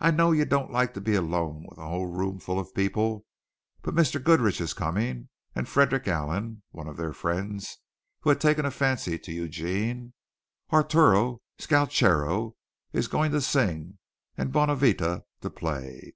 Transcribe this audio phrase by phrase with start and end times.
[0.00, 3.26] "I know you don't like to be alone with a whole roomful of people,
[3.82, 4.16] but Mr.
[4.24, 7.76] Goodrich is coming, and Frederick Allen (one of their friends
[8.20, 10.14] who had taken a fancy to Eugene),
[10.72, 12.54] Arturo Scalchero
[12.94, 13.98] is going to sing
[14.34, 16.14] and Bonavita to play."